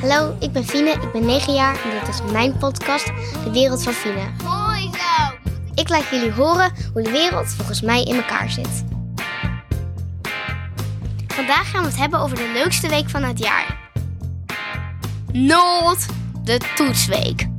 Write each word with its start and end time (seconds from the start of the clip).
Hallo, 0.00 0.36
ik 0.40 0.52
ben 0.52 0.64
Fine, 0.64 0.90
ik 0.90 1.12
ben 1.12 1.24
9 1.24 1.54
jaar 1.54 1.74
en 1.84 1.90
dit 1.90 2.08
is 2.08 2.32
mijn 2.32 2.56
podcast, 2.56 3.06
De 3.44 3.50
Wereld 3.52 3.82
van 3.82 3.92
Fine. 3.92 4.30
Mooi 4.44 4.90
zo. 4.92 5.34
Ik 5.74 5.88
laat 5.88 6.08
jullie 6.10 6.32
horen 6.32 6.72
hoe 6.92 7.02
de 7.02 7.10
wereld 7.10 7.48
volgens 7.48 7.80
mij 7.80 8.02
in 8.02 8.14
elkaar 8.14 8.50
zit. 8.50 8.84
Vandaag 11.26 11.70
gaan 11.70 11.82
we 11.82 11.88
het 11.88 11.98
hebben 11.98 12.20
over 12.20 12.36
de 12.36 12.50
leukste 12.54 12.88
week 12.88 13.10
van 13.10 13.22
het 13.22 13.38
jaar. 13.38 13.90
Nooit 15.32 16.06
de 16.44 16.60
toetsweek. 16.74 17.51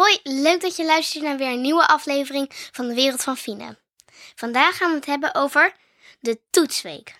Hoi, 0.00 0.18
leuk 0.22 0.60
dat 0.60 0.76
je 0.76 0.84
luistert 0.84 1.24
naar 1.24 1.36
weer 1.36 1.50
een 1.50 1.60
nieuwe 1.60 1.86
aflevering 1.86 2.50
van 2.72 2.88
de 2.88 2.94
Wereld 2.94 3.22
van 3.22 3.36
Fine. 3.36 3.76
Vandaag 4.34 4.76
gaan 4.76 4.90
we 4.90 4.96
het 4.96 5.06
hebben 5.06 5.34
over 5.34 5.72
de 6.20 6.38
toetsweek. 6.50 7.14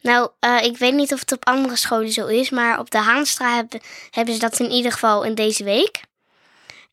Nou, 0.00 0.30
eh, 0.40 0.62
ik 0.62 0.76
weet 0.76 0.94
niet 0.94 1.12
of 1.12 1.20
het 1.20 1.32
op 1.32 1.46
andere 1.46 1.76
scholen 1.76 2.12
zo 2.12 2.26
is, 2.26 2.50
maar 2.50 2.78
op 2.78 2.90
de 2.90 2.98
Haanstra 2.98 3.54
hebben, 3.54 3.80
hebben 4.10 4.34
ze 4.34 4.40
dat 4.40 4.58
in 4.58 4.70
ieder 4.70 4.92
geval 4.92 5.22
in 5.22 5.34
deze 5.34 5.64
week. 5.64 6.00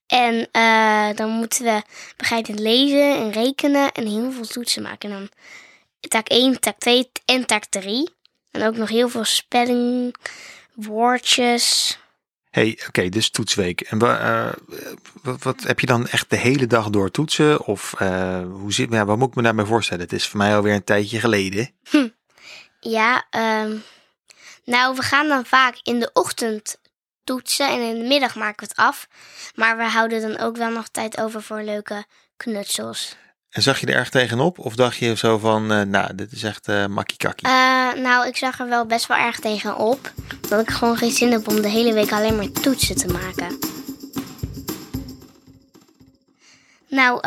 En 0.07 0.47
eh, 0.51 1.09
dan 1.15 1.29
moeten 1.29 1.63
we 1.63 1.81
begrijpend 2.17 2.59
lezen 2.59 3.15
en 3.15 3.31
rekenen 3.31 3.91
en 3.91 4.07
heel 4.07 4.31
veel 4.31 4.47
toetsen 4.47 4.81
maken. 4.81 5.11
En 5.11 5.17
dan 5.17 5.29
taak 5.99 6.27
1, 6.27 6.59
taak 6.59 6.79
2 6.79 7.11
en 7.25 7.45
taak 7.45 7.65
3. 7.65 8.09
En 8.51 8.63
ook 8.63 8.75
nog 8.75 8.89
heel 8.89 9.09
veel 9.09 9.25
spelling, 9.25 10.15
woordjes. 10.73 11.97
Hey, 12.53 12.79
oké, 12.87 13.09
dus 13.09 13.29
toetsweek. 13.29 13.81
En 13.81 14.01
eh, 14.01 14.49
wat, 15.21 15.43
wat 15.43 15.61
heb 15.61 15.79
je 15.79 15.85
dan 15.85 16.07
echt 16.07 16.29
de 16.29 16.35
hele 16.35 16.67
dag 16.67 16.89
door 16.89 17.11
toetsen? 17.11 17.65
Of 17.65 17.93
eh, 17.97 18.41
hoe 18.51 18.73
zit, 18.73 18.91
ja, 18.91 19.05
wat 19.05 19.17
moet 19.17 19.29
ik 19.29 19.35
me 19.35 19.41
daarbij 19.41 19.65
voorstellen? 19.65 20.03
Het 20.03 20.13
is 20.13 20.27
voor 20.27 20.37
mij 20.37 20.55
alweer 20.55 20.73
een 20.73 20.83
tijdje 20.83 21.19
geleden. 21.19 21.69
Ja, 22.79 23.25
ehm, 23.29 23.77
nou, 24.65 24.95
we 24.95 25.01
gaan 25.01 25.27
dan 25.27 25.45
vaak 25.45 25.79
in 25.81 25.99
de 25.99 26.09
ochtend 26.13 26.77
toetsen 27.23 27.67
en 27.67 27.79
in 27.79 27.99
de 27.99 28.07
middag 28.07 28.35
maken 28.35 28.67
we 28.67 28.73
het 28.75 28.85
af. 28.85 29.07
Maar 29.55 29.77
we 29.77 29.83
houden 29.83 30.21
dan 30.21 30.39
ook 30.39 30.57
wel 30.57 30.71
nog 30.71 30.87
tijd 30.87 31.21
over 31.21 31.43
voor 31.43 31.61
leuke 31.61 32.05
knutsels. 32.37 33.15
En 33.53 33.61
zag 33.61 33.79
je 33.79 33.87
er 33.87 33.95
erg 33.95 34.09
tegenop? 34.09 34.59
Of 34.59 34.75
dacht 34.75 34.97
je 34.97 35.17
zo 35.17 35.37
van, 35.37 35.71
eh, 35.71 35.81
nou, 35.81 36.15
dit 36.15 36.31
is 36.31 36.43
echt 36.43 36.67
eh 36.67 36.85
makkie-kakkie? 36.85 37.47
Eh, 37.47 37.93
nou, 37.93 38.27
ik 38.27 38.37
zag 38.37 38.59
er 38.59 38.67
wel 38.67 38.85
best 38.85 39.07
wel 39.07 39.17
erg 39.17 39.39
tegen 39.39 39.77
op. 39.77 40.11
Dat 40.49 40.61
ik 40.61 40.69
gewoon 40.69 40.97
geen 40.97 41.11
zin 41.11 41.31
heb 41.31 41.47
om 41.47 41.61
de 41.61 41.69
hele 41.69 41.93
week 41.93 42.11
alleen 42.11 42.35
maar 42.35 42.51
toetsen 42.51 42.95
te 42.95 43.07
maken. 43.07 43.59
Nou, 46.87 47.21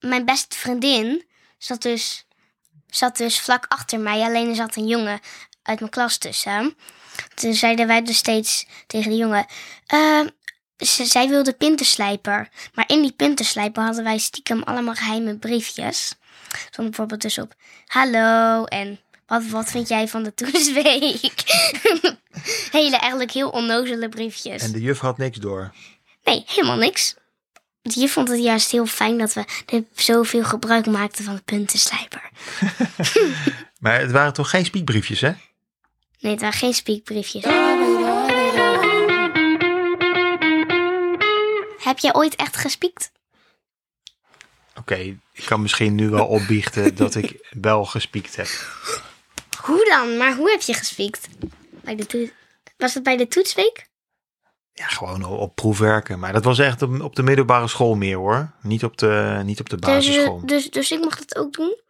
mijn 0.00 0.24
beste 0.24 0.58
vriendin 0.58 1.24
zat 1.58 1.82
dus, 1.82 2.26
zat 2.86 3.16
dus 3.16 3.40
vlak 3.40 3.64
achter 3.68 4.00
mij. 4.00 4.20
Alleen 4.20 4.48
er 4.48 4.54
zat 4.54 4.76
een 4.76 4.86
jongen 4.86 5.20
uit 5.62 5.80
mijn 5.80 5.90
klas 5.90 6.18
tussen. 6.18 6.76
Toen 7.34 7.54
zeiden 7.54 7.86
wij 7.86 8.02
dus 8.02 8.16
steeds 8.16 8.66
tegen 8.86 9.10
de 9.10 9.16
jongen... 9.16 9.46
ze, 10.80 11.04
zij 11.04 11.28
wilde 11.28 11.52
pintenslijper. 11.52 12.48
Maar 12.74 12.84
in 12.88 13.02
die 13.02 13.12
pintenslijper 13.12 13.82
hadden 13.82 14.04
wij 14.04 14.18
stiekem 14.18 14.62
allemaal 14.62 14.94
geheime 14.94 15.36
briefjes. 15.36 16.14
Stond 16.70 16.88
bijvoorbeeld 16.88 17.22
dus 17.22 17.38
op... 17.38 17.54
Hallo 17.86 18.64
en 18.64 19.00
wat, 19.26 19.46
wat 19.46 19.70
vind 19.70 19.88
jij 19.88 20.08
van 20.08 20.22
de 20.22 20.34
toetsweek? 20.34 21.32
Hele 22.70 22.96
eigenlijk 22.96 23.30
heel 23.30 23.48
onnozele 23.48 24.08
briefjes. 24.08 24.62
En 24.62 24.72
de 24.72 24.80
juf 24.80 24.98
had 24.98 25.18
niks 25.18 25.38
door. 25.38 25.74
Nee, 26.24 26.44
helemaal 26.46 26.76
niks. 26.76 27.14
Je 27.82 28.08
vond 28.08 28.28
het 28.28 28.42
juist 28.42 28.70
heel 28.70 28.86
fijn 28.86 29.18
dat 29.18 29.32
we 29.32 29.44
er 29.66 29.84
zoveel 29.94 30.44
gebruik 30.44 30.86
maakten 30.86 31.24
van 31.24 31.34
de 31.34 31.42
puntenslijper. 31.44 32.30
Maar 33.80 34.00
het 34.00 34.10
waren 34.10 34.32
toch 34.32 34.50
geen 34.50 34.64
spiekbriefjes, 34.64 35.20
hè? 35.20 35.30
Nee, 36.20 36.32
het 36.32 36.40
waren 36.40 36.58
geen 36.58 36.74
spiekbriefjes. 36.74 37.44
Heb 41.82 41.98
jij 41.98 42.14
ooit 42.14 42.36
echt 42.36 42.56
gespiekt? 42.56 43.12
Oké, 44.74 44.94
ik 45.32 45.44
kan 45.44 45.62
misschien 45.62 45.94
nu 45.94 46.10
wel 46.10 46.26
opbiechten 46.26 46.94
dat 47.02 47.14
ik 47.14 47.48
wel 47.50 47.84
gespiekt 47.84 48.36
heb. 48.36 48.48
Hoe 49.62 49.84
dan? 49.88 50.16
Maar 50.16 50.36
hoe 50.36 50.50
heb 50.50 50.60
je 50.60 50.74
gespiekt? 50.74 51.28
Bij 51.70 51.94
de 51.96 52.32
Was 52.76 52.94
het 52.94 53.02
bij 53.02 53.16
de 53.16 53.28
toetsweek? 53.28 53.88
Ja, 54.72 54.86
gewoon 54.86 55.24
op, 55.24 55.38
op 55.38 55.54
proefwerken. 55.54 56.18
Maar 56.18 56.32
dat 56.32 56.44
was 56.44 56.58
echt 56.58 56.82
op, 56.82 57.00
op 57.00 57.16
de 57.16 57.22
middelbare 57.22 57.68
school 57.68 57.94
meer 57.94 58.16
hoor. 58.16 58.50
Niet 58.62 58.84
op 58.84 58.96
de, 58.98 59.40
niet 59.44 59.60
op 59.60 59.68
de 59.68 59.76
Dus, 59.76 59.90
basisschool. 59.90 60.46
dus, 60.46 60.70
dus 60.70 60.90
ik 60.90 61.00
mag 61.00 61.18
dat 61.24 61.36
ook 61.38 61.52
doen? 61.52 61.80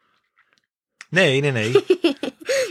Nee, 1.09 1.41
nee, 1.41 1.51
nee. 1.53 1.73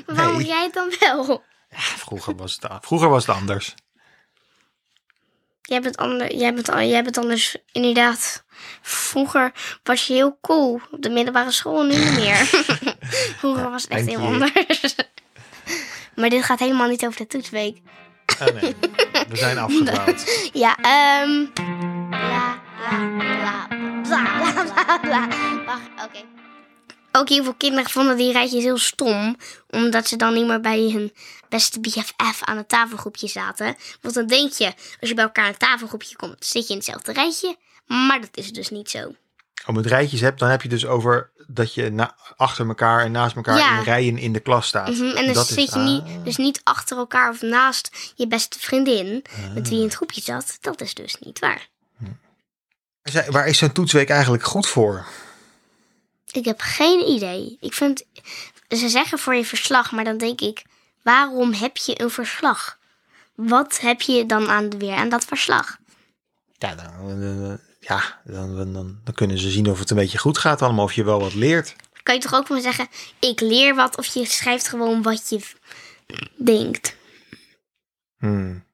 Waarom 0.06 0.38
Nee. 0.38 0.46
jij 0.48 0.64
het 0.64 0.74
dan 0.74 0.94
wel? 1.00 1.44
Ja, 1.70 1.78
vroeger, 1.80 2.36
was 2.36 2.58
het, 2.62 2.72
vroeger 2.82 3.10
was 3.10 3.26
het 3.28 3.36
anders. 3.36 3.76
Jij 5.70 5.82
bent, 5.82 5.98
ander, 5.98 6.36
jij, 6.36 6.54
bent, 6.54 6.68
jij 6.68 7.04
bent 7.04 7.18
anders 7.18 7.58
inderdaad. 7.72 8.44
Vroeger 8.82 9.52
was 9.84 10.08
je 10.08 10.14
heel 10.14 10.38
cool 10.42 10.82
op 10.92 11.02
de 11.02 11.10
middelbare 11.10 11.52
school, 11.52 11.84
nu 11.84 11.96
niet 11.96 12.16
meer. 12.16 12.36
Vroeger 13.40 13.70
was 13.70 13.82
het 13.82 13.92
echt 13.92 14.06
heel 14.06 14.20
anders. 14.20 14.96
maar 16.16 16.30
dit 16.30 16.44
gaat 16.44 16.60
helemaal 16.60 16.88
niet 16.88 17.06
over 17.06 17.18
de 17.18 17.28
toetsweek. 17.28 17.78
Ah, 18.40 18.62
nee, 18.62 18.76
we 19.30 19.38
zijn 19.38 19.58
afgedwaald. 19.68 20.50
Ja, 20.54 20.78
ehm. 20.82 21.46
Bla, 22.10 22.62
bla, 22.78 23.08
bla, 23.18 23.68
bla, 24.04 24.52
bla, 24.54 24.64
bla, 24.64 24.98
bla. 25.00 25.28
Wacht, 25.66 26.06
oké. 26.06 26.20
Ook 27.12 27.30
heel 27.30 27.44
veel 27.44 27.54
kinderen 27.54 27.90
vonden 27.90 28.18
die 28.18 28.32
rijtjes 28.32 28.64
heel 28.64 28.78
stom. 28.78 29.36
Omdat 29.70 30.08
ze 30.08 30.16
dan 30.16 30.34
niet 30.34 30.48
meer 30.48 30.62
bij 30.62 30.80
hun 30.80 31.14
beste 31.50 31.80
BFF 31.80 32.40
aan 32.44 32.58
het 32.58 32.70
tafelgroepje 32.70 33.28
zaten. 33.28 33.76
Want 34.02 34.14
dan 34.16 34.28
denk 34.28 34.52
je, 34.54 34.66
als 35.00 35.10
je 35.10 35.14
bij 35.14 35.24
elkaar 35.24 35.48
het 35.48 35.60
tafelgroepje 35.60 36.16
komt, 36.16 36.46
zit 36.46 36.64
je 36.64 36.70
in 36.70 36.76
hetzelfde 36.76 37.14
rijtje. 37.14 37.56
Maar 37.86 38.22
dat 38.22 38.30
is 38.34 38.52
dus 38.52 38.70
niet 38.70 38.90
zo. 38.90 39.14
Om 39.66 39.76
het 39.76 39.86
rijtjes 39.86 40.20
hebt, 40.22 40.40
dan 40.40 40.50
heb 40.50 40.62
je 40.62 40.70
dus 40.70 40.86
over 40.86 41.32
dat 41.48 41.74
je 41.74 41.90
na, 41.92 42.16
achter 42.36 42.68
elkaar 42.68 43.04
en 43.04 43.12
naast 43.12 43.36
elkaar 43.36 43.58
Ja. 43.58 43.78
in 43.78 43.84
rijen 43.84 44.18
in 44.18 44.34
de 44.34 44.40
klas 44.40 44.68
staat. 44.68 44.90
Mhm, 44.90 45.04
En 45.04 45.26
dan 45.26 45.34
Dat 45.34 45.50
is- 45.50 45.56
zit 45.56 45.74
je 45.74 45.80
ah. 45.80 45.86
niet, 45.86 46.04
dus 46.26 46.36
niet 46.38 46.62
achter 46.64 46.98
elkaar 46.98 47.30
of 47.30 47.42
naast 47.42 48.12
je 48.16 48.28
beste 48.28 48.60
vriendin. 48.60 49.24
Met 49.54 49.68
wie 49.68 49.76
je 49.76 49.82
in 49.82 49.88
het 49.88 49.96
groepje 49.96 50.22
zat. 50.22 50.58
Dat 50.62 50.82
is 50.82 50.94
dus 50.94 51.16
niet 51.20 51.40
waar. 51.40 51.68
Zij- 53.04 53.32
Waar 53.32 53.48
is 53.48 53.58
zo'n 53.58 53.72
toetsweek 53.72 54.10
eigenlijk 54.10 54.44
goed 54.44 54.68
voor? 54.68 55.06
Ik 56.32 56.46
heb 56.46 56.62
geen 56.62 57.08
idee. 57.08 57.58
Ik 57.60 57.74
vind, 57.74 58.04
ze 58.68 58.90
zeggen 58.90 59.20
voor 59.20 59.36
je 59.36 59.46
verslag, 59.46 59.92
maar 59.92 60.04
dan 60.04 60.18
denk 60.18 60.42
ik, 60.42 60.64
waarom 61.04 61.54
heb 61.54 61.78
je 61.78 62.02
een 62.02 62.10
verslag? 62.10 62.78
Wat 63.36 63.80
heb 63.80 64.02
je 64.02 64.26
dan 64.26 64.50
aan 64.50 64.78
weer 64.78 64.94
aan 64.94 65.10
dat 65.10 65.26
verslag? 65.26 65.78
Ja, 66.58 66.76
dan, 66.76 67.22
eh, 67.22 67.54
ja 67.80 68.22
dan, 68.24 68.74
dan, 69.04 69.14
kunnen 69.14 69.38
ze 69.38 69.50
zien 69.50 69.70
of 69.70 69.80
het 69.80 69.90
een 69.90 69.96
beetje 69.96 70.18
goed 70.18 70.38
gaat 70.38 70.62
allemaal. 70.62 70.86
Of 70.86 70.94
je 70.94 71.04
wel 71.04 71.20
wat 71.20 71.34
leert. 71.34 71.76
Kan 72.04 72.16
je 72.16 72.22
toch 72.22 72.34
ook 72.34 72.50
maar 72.50 72.62
zeggen, 72.62 72.88
ik 73.20 73.40
leer 73.40 73.76
wat, 73.76 73.98
of 73.98 74.06
je 74.06 74.26
schrijft 74.26 74.68
gewoon 74.68 75.02
wat 75.02 75.30
je 75.30 75.40
denkt. 76.36 76.96
Hmm. 78.18 78.68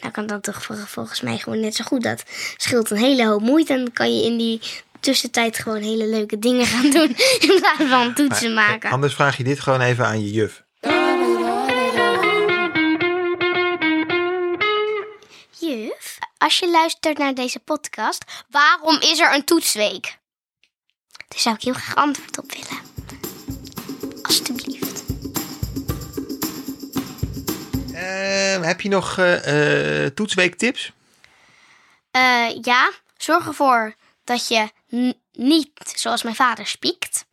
Nou 0.00 0.12
kan 0.12 0.26
dat 0.26 0.42
toch 0.42 0.62
vol- 0.62 0.76
volgens 0.76 1.20
mij 1.20 1.38
gewoon 1.38 1.60
net 1.60 1.74
zo 1.74 1.84
goed. 1.84 2.02
Dat 2.02 2.24
scheelt 2.56 2.90
een 2.90 2.96
hele 2.96 3.26
hoop 3.26 3.40
moeite 3.40 3.72
en 3.72 3.78
dan 3.78 3.92
kan 3.92 4.16
je 4.16 4.24
in 4.24 4.38
die 4.38 4.60
tussentijd 5.04 5.58
gewoon 5.58 5.82
hele 5.82 6.06
leuke 6.06 6.38
dingen 6.38 6.66
gaan 6.66 6.90
doen 6.90 7.16
in 7.48 7.58
plaats 7.60 7.82
van 7.88 8.14
toetsen 8.14 8.54
Maar, 8.54 8.68
maken. 8.70 8.90
Anders 8.90 9.14
vraag 9.14 9.36
je 9.36 9.44
dit 9.44 9.60
gewoon 9.60 9.80
even 9.80 10.06
aan 10.06 10.20
je 10.20 10.30
juf. 10.30 10.62
Juf, 15.58 16.18
als 16.38 16.58
je 16.58 16.70
luistert 16.70 17.18
naar 17.18 17.34
deze 17.34 17.58
podcast, 17.58 18.24
waarom 18.50 19.00
is 19.00 19.18
er 19.18 19.34
een 19.34 19.44
toetsweek? 19.44 20.18
Daar 21.28 21.38
zou 21.38 21.54
ik 21.54 21.62
heel 21.62 21.74
graag 21.74 21.94
antwoord 21.94 22.38
op 22.38 22.52
willen. 22.52 22.82
Alsjeblieft. 24.22 25.04
Ehm, 27.94 28.62
heb 28.62 28.80
je 28.80 28.88
nog 28.88 29.18
eh, 29.18 30.04
eh, 30.04 30.14
toetsweektips? 30.14 30.92
Eh, 32.10 32.46
ja, 32.62 32.90
zorg 33.16 33.46
ervoor 33.46 33.94
dat 34.24 34.48
je 34.48 34.68
niet 35.32 35.70
zoals 35.94 36.22
mijn 36.22 36.34
vader 36.34 36.66
spiekt. 36.66 37.26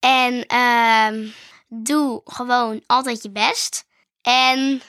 En 0.00 0.46
ehm, 0.46 1.28
doe 1.68 2.20
gewoon 2.24 2.82
altijd 2.86 3.22
je 3.22 3.30
best. 3.30 3.84
En 4.22 4.82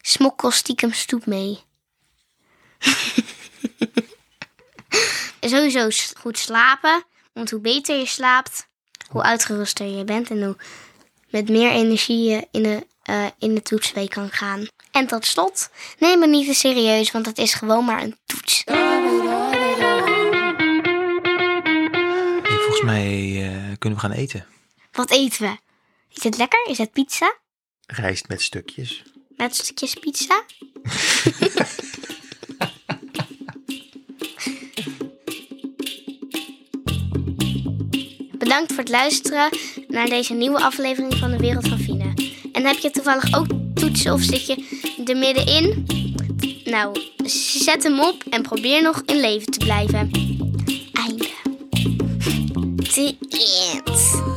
smokkel 0.00 0.50
stiekem 0.50 0.92
stoep 0.92 1.26
mee. 1.26 1.58
Sowieso 5.40 5.88
goed 6.18 6.38
slapen. 6.38 7.04
Want 7.32 7.50
hoe 7.50 7.60
beter 7.60 7.96
je 7.96 8.06
slaapt, 8.06 8.66
hoe 9.08 9.22
uitgeruster 9.22 9.86
je 9.86 10.04
bent. 10.04 10.30
En 10.30 10.42
hoe 10.44 10.56
met 11.28 11.48
meer 11.48 11.70
energie 11.70 12.30
je 12.30 12.48
in 12.50 12.62
de, 12.62 12.86
eh, 13.02 13.26
in 13.38 13.54
de 13.54 13.62
toetsweek 13.62 14.10
kan 14.10 14.30
gaan. 14.30 14.66
En 14.90 15.06
tot 15.06 15.26
slot, 15.26 15.70
neem 15.98 16.20
het 16.20 16.30
niet 16.30 16.46
te 16.46 16.54
serieus, 16.54 17.10
want 17.10 17.26
het 17.26 17.38
is 17.38 17.54
gewoon 17.54 17.84
maar 17.84 18.02
een 18.02 18.18
toets. 18.26 18.64
We 23.96 24.02
gaan 24.02 24.12
eten. 24.12 24.46
Wat 24.92 25.10
eten 25.10 25.42
we? 25.42 25.56
Is 26.14 26.22
het 26.22 26.36
lekker? 26.36 26.66
Is 26.68 26.78
het 26.78 26.92
pizza? 26.92 27.38
Rijst 27.86 28.28
met 28.28 28.42
stukjes. 28.42 29.02
Met 29.36 29.56
stukjes 29.56 29.94
pizza? 29.94 30.42
Bedankt 38.38 38.72
voor 38.72 38.78
het 38.78 38.88
luisteren 38.88 39.58
naar 39.88 40.06
deze 40.06 40.34
nieuwe 40.34 40.60
aflevering 40.60 41.14
van 41.14 41.30
de 41.30 41.38
Wereld 41.38 41.68
van 41.68 41.78
Fine. 41.78 42.14
En 42.52 42.64
heb 42.64 42.78
je 42.78 42.90
toevallig 42.90 43.34
ook 43.34 43.46
toetsen 43.74 44.12
of 44.12 44.22
zit 44.22 44.46
je 44.46 44.54
er 45.06 45.16
middenin? 45.16 45.86
Nou, 46.64 47.00
zet 47.64 47.82
hem 47.82 48.00
op 48.00 48.24
en 48.30 48.42
probeer 48.42 48.82
nog 48.82 49.02
in 49.04 49.20
leven 49.20 49.50
te 49.50 49.58
blijven. 49.58 50.35
It 52.98 53.18
ants. 53.76 54.35